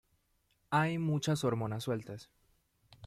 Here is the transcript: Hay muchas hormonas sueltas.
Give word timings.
Hay 0.71 0.97
muchas 0.97 1.43
hormonas 1.43 1.83
sueltas. 1.83 2.31